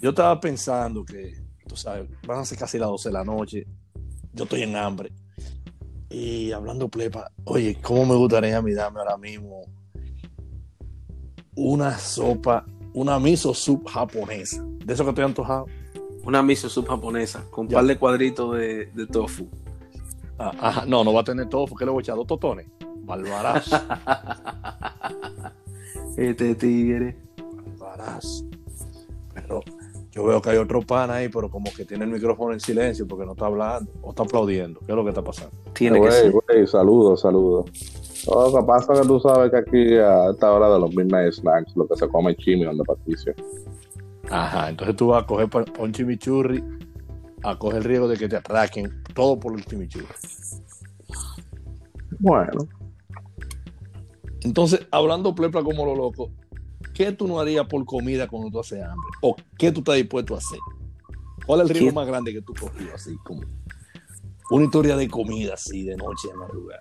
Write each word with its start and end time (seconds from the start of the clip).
Yo 0.00 0.10
estaba 0.10 0.38
pensando 0.40 1.04
que, 1.04 1.34
tú 1.66 1.76
sabes, 1.76 2.08
van 2.26 2.40
a 2.40 2.44
ser 2.44 2.58
casi 2.58 2.78
las 2.78 2.88
12 2.88 3.08
de 3.08 3.12
la 3.12 3.24
noche. 3.24 3.66
Yo 4.32 4.44
estoy 4.44 4.62
en 4.62 4.76
hambre. 4.76 5.12
Y 6.10 6.52
hablando 6.52 6.88
plepa, 6.88 7.30
oye, 7.44 7.78
¿cómo 7.82 8.06
me 8.06 8.14
gustaría 8.14 8.56
a 8.56 8.62
mí 8.62 8.72
darme 8.72 9.00
ahora 9.00 9.16
mismo 9.16 9.62
una 11.56 11.98
sopa, 11.98 12.64
una 12.94 13.18
miso 13.18 13.52
soup 13.54 13.88
japonesa? 13.88 14.64
De 14.84 14.94
eso 14.94 15.04
que 15.04 15.10
estoy 15.10 15.24
antojado. 15.24 15.66
Una 16.24 16.42
miso 16.42 16.68
soup 16.68 16.88
japonesa 16.88 17.44
con 17.50 17.66
un 17.66 17.72
par 17.72 17.84
de 17.84 17.98
cuadritos 17.98 18.56
de, 18.56 18.86
de 18.86 19.06
tofu. 19.06 19.48
Ah, 20.38 20.52
ajá, 20.60 20.86
no, 20.86 21.02
no 21.02 21.12
va 21.12 21.22
a 21.22 21.24
tener 21.24 21.48
todo, 21.48 21.66
porque 21.66 21.84
le 21.84 21.90
voy 21.90 22.00
a 22.00 22.02
echar 22.02 22.16
dos 22.16 22.26
totones. 22.26 22.66
Barbarazo, 23.04 23.76
Este 26.16 26.54
tigre. 26.54 27.16
barbarazo. 27.78 28.44
Pero 29.46 29.62
yo 30.10 30.24
veo 30.24 30.40
que 30.42 30.50
hay 30.50 30.56
otro 30.56 30.80
pan 30.82 31.10
ahí, 31.10 31.28
pero 31.28 31.50
como 31.50 31.70
que 31.72 31.84
tiene 31.84 32.04
el 32.04 32.10
micrófono 32.10 32.52
en 32.52 32.60
silencio 32.60 33.06
porque 33.06 33.24
no 33.24 33.32
está 33.32 33.46
hablando 33.46 33.92
o 34.02 34.10
está 34.10 34.22
aplaudiendo. 34.22 34.80
¿Qué 34.80 34.92
es 34.92 34.96
lo 34.96 35.04
que 35.04 35.10
está 35.10 35.22
pasando? 35.22 35.52
Tiene 35.72 36.00
que 36.00 36.10
ser. 36.10 36.32
güey, 36.32 36.66
saludos, 36.66 37.20
saludos. 37.20 37.66
Lo 38.26 38.52
que 38.58 38.66
pasa 38.66 38.94
es 38.94 39.00
que 39.00 39.06
tú 39.06 39.20
sabes 39.20 39.50
que 39.50 39.56
aquí 39.58 39.94
a 39.94 40.30
esta 40.30 40.52
hora 40.52 40.72
de 40.72 40.80
los 40.80 40.94
midnight 40.94 41.32
snacks 41.32 41.76
lo 41.76 41.86
que 41.86 41.96
se 41.96 42.08
come 42.08 42.32
es 42.32 42.38
chimión 42.38 42.76
de 42.76 42.82
Patricio. 42.82 43.34
Ajá, 44.30 44.70
entonces 44.70 44.96
tú 44.96 45.08
vas 45.08 45.22
a 45.22 45.26
coger 45.26 45.48
un 45.78 45.92
chimichurri, 45.92 46.64
a 47.44 47.56
coger 47.56 47.78
el 47.78 47.84
riesgo 47.84 48.08
de 48.08 48.16
que 48.16 48.28
te 48.28 48.36
atraquen 48.36 49.04
todo 49.14 49.38
por 49.38 49.52
el 49.54 49.64
chimichurri. 49.64 50.06
Bueno, 52.18 52.66
Entonces, 54.42 54.86
hablando 54.90 55.34
plepla 55.34 55.62
como 55.62 55.84
lo 55.84 55.94
loco, 55.94 56.30
¿qué 56.96 57.12
tú 57.12 57.28
no 57.28 57.38
harías 57.38 57.66
por 57.66 57.84
comida 57.84 58.26
cuando 58.26 58.50
tú 58.50 58.60
haces 58.60 58.82
hambre? 58.82 59.08
¿O 59.20 59.36
qué 59.58 59.70
tú 59.70 59.80
estás 59.80 59.96
dispuesto 59.96 60.34
a 60.34 60.38
hacer? 60.38 60.58
¿Cuál 61.46 61.60
es 61.60 61.64
el 61.68 61.74
riesgo 61.74 61.90
¿Qué? 61.90 61.94
más 61.94 62.06
grande 62.06 62.32
que 62.32 62.40
tú 62.42 62.54
cogido 62.58 62.94
así 62.94 63.16
como 63.24 63.42
una 64.50 64.64
historia 64.64 64.96
de 64.96 65.08
comida 65.08 65.54
así 65.54 65.84
de 65.84 65.96
noche 65.96 66.28
en 66.32 66.38
madrugada? 66.38 66.80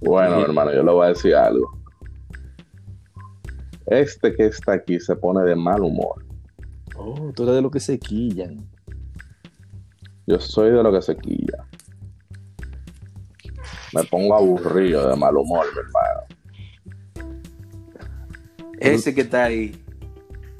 bueno, 0.00 0.36
Bien. 0.36 0.48
hermano, 0.48 0.74
yo 0.74 0.82
le 0.82 0.92
voy 0.92 1.06
a 1.06 1.08
decir 1.10 1.34
algo. 1.34 1.78
Este 3.86 4.34
que 4.34 4.46
está 4.46 4.72
aquí 4.74 4.98
se 5.00 5.14
pone 5.16 5.42
de 5.44 5.54
mal 5.54 5.82
humor. 5.82 6.24
Oh, 6.96 7.32
tú 7.34 7.44
eres 7.44 7.54
de 7.56 7.62
lo 7.62 7.70
que 7.70 7.80
se 7.80 7.98
quillan. 7.98 8.66
Yo 10.26 10.38
soy 10.40 10.70
de 10.70 10.82
lo 10.82 10.92
que 10.92 11.00
se 11.02 11.16
quilla. 11.16 11.66
Me 13.94 14.02
pongo 14.04 14.34
aburrido 14.34 15.08
de 15.08 15.16
mal 15.16 15.36
humor, 15.36 15.66
mi 15.72 15.78
hermano. 15.78 16.03
Ese 18.78 19.14
que 19.14 19.22
está 19.22 19.44
ahí, 19.44 19.82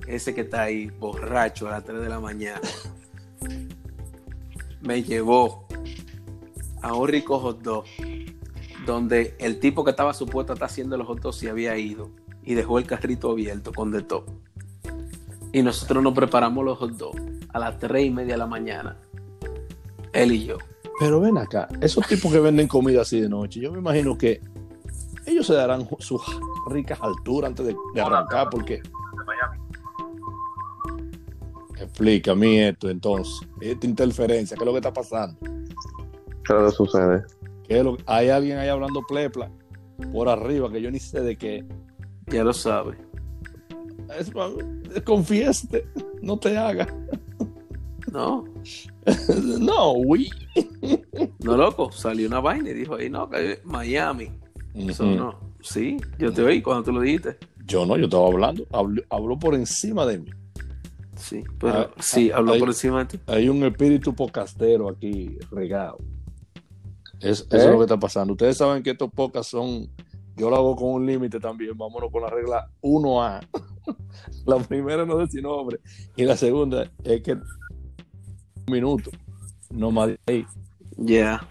ese 0.07 0.35
que 0.35 0.43
está 0.43 0.63
ahí, 0.63 0.87
borracho 0.87 1.69
a 1.69 1.73
las 1.73 1.85
3 1.85 2.01
de 2.01 2.09
la 2.09 2.21
mañana, 2.21 2.61
me 4.81 5.03
llevó 5.03 5.67
a 6.83 6.95
un 6.95 7.09
rico 7.09 7.39
hot 7.41 7.63
dog 7.63 7.85
donde 8.87 9.35
el 9.39 9.59
tipo 9.59 9.85
que 9.85 9.91
estaba 9.91 10.13
supuesto 10.13 10.53
a 10.53 10.55
estar 10.55 10.67
haciendo 10.67 10.97
los 10.97 11.07
hot 11.07 11.21
dogs 11.21 11.37
se 11.37 11.49
había 11.49 11.77
ido 11.79 12.11
y 12.43 12.55
dejó 12.55 12.79
el 12.79 12.87
carrito 12.87 13.31
abierto 13.31 13.73
con 13.73 13.91
de 13.91 14.03
todo. 14.03 14.27
Y 15.53 15.63
nosotros 15.63 16.03
nos 16.03 16.15
preparamos 16.15 16.65
los 16.65 16.79
hot 16.79 16.93
dogs 16.93 17.23
a 17.53 17.59
las 17.59 17.79
3 17.79 18.07
y 18.07 18.11
media 18.11 18.35
de 18.35 18.39
la 18.39 18.47
mañana, 18.47 18.99
él 20.13 20.33
y 20.33 20.45
yo. 20.45 20.59
Pero 21.01 21.21
ven 21.21 21.39
acá, 21.39 21.69
esos 21.81 22.07
tipos 22.07 22.31
que 22.31 22.41
venden 22.41 22.69
comida 22.69 23.03
así 23.03 23.21
de 23.21 23.29
noche, 23.29 23.61
yo 23.61 23.73
me 23.73 23.79
imagino 23.79 24.17
que 24.17 24.41
ellos 25.27 25.47
se 25.47 25.55
darán 25.55 25.89
sus 25.99 26.23
ricas 26.71 26.99
alturas 27.03 27.49
antes 27.51 27.67
de, 27.67 27.77
de 27.95 28.01
arrancar, 28.01 28.49
porque. 28.51 28.83
Explica 31.79 32.33
a 32.33 32.35
mí 32.35 32.59
esto 32.59 32.89
entonces, 32.89 33.47
esta 33.61 33.87
interferencia, 33.87 34.57
¿qué 34.57 34.63
es 34.63 34.67
lo 34.67 34.73
que 34.73 34.79
está 34.79 34.93
pasando? 34.93 35.37
¿Qué 35.41 36.53
es 36.53 36.61
lo 36.61 36.67
que 36.67 36.71
sucede? 36.73 37.25
¿Qué 37.67 37.79
es 37.79 37.85
lo- 37.85 37.97
hay 38.07 38.29
alguien 38.29 38.59
ahí 38.59 38.69
hablando 38.69 39.03
plepla 39.07 39.51
por 40.13 40.29
arriba 40.29 40.71
que 40.71 40.81
yo 40.81 40.91
ni 40.91 40.99
sé 41.01 41.21
de 41.21 41.37
qué. 41.37 41.65
Ya 42.29 42.45
lo 42.45 42.53
sabe. 42.53 42.97
Es, 44.19 44.31
confieste, 45.03 45.87
no 46.23 46.39
te 46.39 46.57
hagas. 46.57 46.89
No, 48.13 48.45
no, 49.59 49.93
uy. 49.95 50.31
no 51.41 51.57
loco, 51.57 51.91
salió 51.91 52.29
una 52.29 52.41
vaina 52.41 52.71
y 52.71 52.75
dijo 52.75 52.95
ahí, 52.95 53.11
no, 53.11 53.29
que 53.29 53.61
Miami. 53.65 54.31
Eso 54.75 55.05
no. 55.05 55.39
Sí, 55.65 55.97
yo 56.19 56.31
te 56.31 56.43
oí 56.43 56.61
cuando 56.61 56.85
tú 56.85 56.93
lo 56.93 57.01
dijiste. 57.01 57.39
Yo 57.65 57.87
no, 57.87 57.97
yo 57.97 58.05
estaba 58.05 58.27
hablando, 58.27 58.67
habló, 58.71 59.03
habló 59.09 59.39
por 59.39 59.55
encima 59.55 60.05
de 60.05 60.19
mí. 60.19 60.31
Sí, 61.17 61.43
pero 61.59 61.73
Ah, 61.73 61.91
sí, 62.01 62.31
habló 62.31 62.59
por 62.59 62.69
encima 62.69 62.99
de 63.05 63.17
ti. 63.17 63.21
Hay 63.27 63.49
un 63.49 63.65
espíritu 63.65 64.15
podcastero 64.15 64.91
aquí 64.91 65.39
regado. 65.51 65.97
Es, 67.19 67.47
eso 67.51 67.57
¿Eh? 67.57 67.61
es 67.61 67.67
lo 67.67 67.79
que 67.79 67.85
está 67.85 67.99
pasando. 67.99 68.35
Ustedes 68.35 68.59
saben 68.59 68.83
que 68.83 68.91
estos 68.91 69.11
podcasts 69.11 69.53
son. 69.53 69.89
Yo 70.37 70.51
lo 70.51 70.57
hago 70.57 70.77
con 70.77 70.91
un 70.91 71.07
límite 71.07 71.41
también. 71.41 71.79
Vámonos 71.79 72.13
con 72.13 72.21
la 72.21 72.29
regla 72.29 72.69
1A. 72.83 73.41
la 74.45 74.59
primera 74.59 75.07
no 75.07 75.19
es 75.23 75.31
sin 75.31 75.45
nombre. 75.45 75.81
Y 76.15 76.25
la 76.25 76.37
segunda 76.37 76.91
es 77.05 77.23
que. 77.23 77.33
Un 77.33 77.43
minuto. 78.69 79.11
No 79.71 79.91
más 79.91 80.09
de 80.09 80.19
ahí. 80.27 80.47
Ya. 80.99 81.49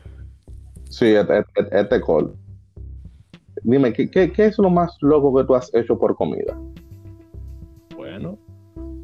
Sí, 0.88 1.08
este, 1.08 1.40
este, 1.40 1.80
este 1.80 2.00
call. 2.00 2.43
Dime, 3.64 3.94
¿qué, 3.94 4.10
qué, 4.10 4.32
qué 4.32 4.46
es 4.46 4.58
lo 4.58 4.70
más 4.70 4.96
loco 5.02 5.36
que 5.36 5.46
tú 5.46 5.56
has 5.56 5.74
hecho 5.74 5.98
por 5.98 6.16
comida? 6.16 6.58
Bueno, 7.96 8.38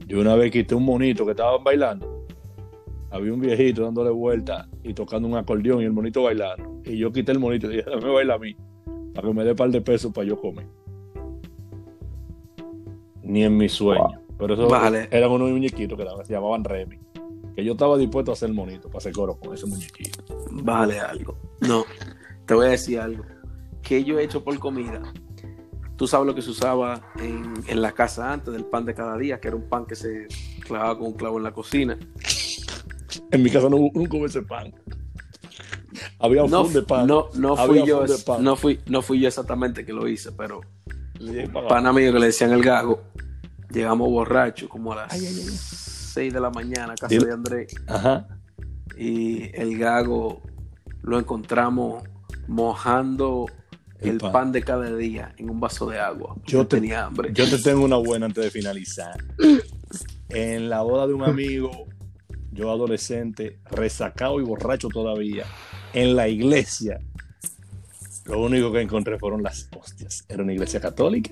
yo 0.07 0.19
una 0.19 0.35
vez 0.35 0.51
quité 0.51 0.75
un 0.75 0.83
monito 0.83 1.25
que 1.25 1.31
estaban 1.31 1.63
bailando. 1.63 2.25
Había 3.11 3.33
un 3.33 3.39
viejito 3.39 3.83
dándole 3.83 4.09
vuelta 4.11 4.67
y 4.83 4.93
tocando 4.93 5.27
un 5.27 5.35
acordeón 5.35 5.81
y 5.81 5.85
el 5.85 5.93
monito 5.93 6.23
bailando. 6.23 6.81
Y 6.83 6.97
yo 6.97 7.11
quité 7.11 7.31
el 7.31 7.39
monito 7.39 7.67
y 7.67 7.77
dije, 7.77 7.89
dame 7.89 8.11
baila 8.11 8.35
a 8.35 8.39
mí, 8.39 8.55
para 9.13 9.27
que 9.27 9.33
me 9.33 9.43
dé 9.43 9.55
par 9.55 9.69
de 9.69 9.81
pesos 9.81 10.11
para 10.11 10.27
yo 10.27 10.39
comer. 10.39 10.67
Ni 13.23 13.43
en 13.43 13.57
mi 13.57 13.69
sueño. 13.69 14.21
Pero 14.37 14.53
eso 14.53 14.67
Vale. 14.67 15.07
eran 15.11 15.31
unos 15.31 15.51
muñequitos 15.51 15.97
que 15.97 16.05
se 16.25 16.33
llamaban 16.33 16.63
Remy. 16.63 16.97
Que 17.55 17.63
yo 17.63 17.73
estaba 17.73 17.97
dispuesto 17.97 18.31
a 18.31 18.33
hacer 18.33 18.51
monito, 18.53 18.87
para 18.87 18.99
hacer 18.99 19.11
coro 19.11 19.37
con 19.37 19.53
ese 19.53 19.65
muñequito. 19.65 20.23
Vale 20.51 20.99
algo. 20.99 21.35
No, 21.61 21.83
te 22.45 22.53
voy 22.53 22.67
a 22.67 22.69
decir 22.69 22.99
algo. 22.99 23.23
¿Qué 23.89 24.03
yo 24.03 24.19
he 24.19 24.23
hecho 24.23 24.43
por 24.43 24.57
comida? 24.59 25.01
Tú 25.97 26.07
sabes 26.07 26.27
lo 26.27 26.35
que 26.35 26.43
se 26.43 26.51
usaba 26.51 27.01
en, 27.19 27.53
en 27.65 27.81
la 27.81 27.91
casa 27.91 28.31
antes 28.31 28.53
del 28.53 28.63
pan 28.65 28.85
de 28.85 28.93
cada 28.93 29.17
día, 29.17 29.39
que 29.39 29.47
era 29.47 29.57
un 29.57 29.67
pan 29.67 29.87
que 29.87 29.95
se 29.95 30.27
clavaba 30.61 30.95
con 30.99 31.07
un 31.07 31.13
clavo 31.13 31.39
en 31.39 31.43
la 31.43 31.51
cocina. 31.51 31.97
En 33.31 33.41
mi 33.41 33.49
casa 33.49 33.67
no, 33.67 33.77
hubo- 33.77 33.91
nunca 33.95 34.15
hubo 34.17 34.27
ese 34.27 34.43
pan. 34.43 34.71
Había 36.19 36.43
un 36.43 36.51
No, 36.51 36.67
de 36.67 36.83
pan. 36.83 37.07
no, 37.07 37.29
no 37.33 37.57
fui 37.57 37.83
yo, 37.83 38.05
fun 38.05 38.07
de 38.15 38.23
pan. 38.23 38.43
no 38.43 38.55
fui, 38.55 38.79
no 38.85 39.01
fui 39.01 39.19
yo 39.21 39.27
exactamente 39.27 39.83
que 39.83 39.91
lo 39.91 40.07
hice, 40.07 40.31
pero 40.33 40.61
pana 41.67 41.91
mío 41.91 42.13
que 42.13 42.19
le 42.19 42.27
decían 42.27 42.51
el 42.51 42.61
gago, 42.61 43.01
llegamos 43.71 44.07
borrachos 44.07 44.69
como 44.69 44.93
a 44.93 44.97
las 44.97 45.13
Ay, 45.13 45.25
ay, 45.25 45.35
ay. 45.35 45.49
6 45.49 46.31
de 46.33 46.39
la 46.39 46.51
mañana 46.51 46.93
a 46.93 46.95
casa 46.95 47.15
de 47.25 47.33
Andrés. 47.33 47.73
Ajá. 47.87 48.27
y 48.95 49.49
el 49.59 49.79
gago 49.79 50.43
lo 51.01 51.17
encontramos 51.17 52.03
mojando 52.47 53.47
El 54.01 54.09
el, 54.11 54.17
pan. 54.17 54.31
pan. 54.31 54.51
de 54.51 54.63
cada 54.63 54.95
día 54.95 55.33
en 55.37 55.49
un 55.49 55.59
vaso 55.59 55.89
de 55.89 55.99
agua. 55.99 56.33
porque 56.35 56.51
Yo 56.51 56.65
te- 56.67 56.77
tenía 56.77 57.05
hambre. 57.05 57.31
Yo 57.33 57.49
te 57.49 57.57
tengo 57.57 57.83
una 57.83 57.97
buena 57.97 58.25
antes 58.27 58.43
de 58.43 58.51
finalizar. 58.51 59.17
En 60.29 60.69
la 60.69 60.81
boda 60.83 61.07
de 61.07 61.13
un 61.15 61.23
amigo, 61.23 61.87
yo 62.51 62.69
adolescente, 62.69 63.57
resacado 63.71 64.39
y 64.39 64.43
borracho 64.43 64.87
todavía, 64.87 65.43
en 65.93 66.15
la 66.15 66.27
iglesia, 66.27 66.99
lo 68.25 68.39
único 68.41 68.71
que 68.71 68.81
encontré 68.81 69.17
fueron 69.17 69.41
las 69.41 69.67
hostias. 69.75 70.25
Era 70.29 70.43
una 70.43 70.53
iglesia 70.53 70.79
católica. 70.79 71.31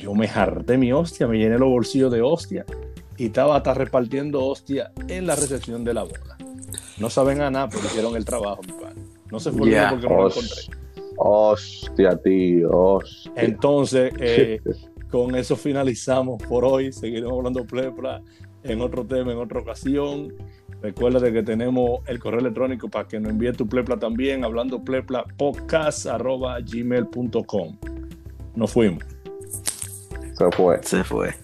Yo 0.00 0.14
me 0.14 0.28
jarté 0.28 0.78
mi 0.78 0.92
hostia, 0.92 1.26
me 1.26 1.38
llené 1.38 1.58
los 1.58 1.68
bolsillos 1.70 2.12
de 2.12 2.22
hostia 2.22 2.64
y 3.16 3.26
estaba 3.26 3.56
hasta 3.56 3.74
repartiendo 3.74 4.44
hostia 4.44 4.92
en 5.08 5.26
la 5.26 5.34
recepción 5.34 5.82
de 5.82 5.94
la 5.94 6.04
boda. 6.04 6.36
No 6.98 7.10
saben 7.10 7.40
a 7.40 7.50
nada, 7.50 7.68
pero 7.68 7.84
hicieron 7.84 8.14
el 8.14 8.24
trabajo, 8.24 8.62
mi 8.64 8.72
padre. 8.74 9.02
No 9.28 9.40
se 9.40 9.50
fue 9.50 9.70
Ya. 9.72 9.90
porque 9.90 10.06
no 10.08 10.16
lo 10.18 10.28
encontré. 10.28 10.62
Hostia, 11.24 12.16
tío, 12.16 12.70
hostia. 12.70 13.32
Entonces, 13.36 14.12
eh, 14.20 14.60
con 15.10 15.36
eso 15.36 15.54
finalizamos 15.54 16.42
por 16.42 16.64
hoy. 16.64 16.92
Seguiremos 16.92 17.38
hablando 17.38 17.64
plepla 17.64 18.22
en 18.64 18.80
otro 18.80 19.06
tema, 19.06 19.32
en 19.32 19.38
otra 19.38 19.60
ocasión. 19.60 20.34
Recuerda 20.82 21.20
de 21.20 21.32
que 21.32 21.44
tenemos 21.44 22.00
el 22.06 22.18
correo 22.18 22.40
electrónico 22.40 22.88
para 22.88 23.06
que 23.06 23.20
nos 23.20 23.30
envíe 23.30 23.52
tu 23.52 23.68
plepla 23.68 23.96
también, 23.98 24.44
hablando 24.44 24.82
plepla 24.82 25.24
podcast 25.36 26.06
arroba 26.06 26.58
gmail.com. 26.60 27.76
Nos 28.56 28.72
fuimos. 28.72 29.04
Se 30.36 30.50
fue. 30.50 30.82
Se 30.82 31.04
fue. 31.04 31.41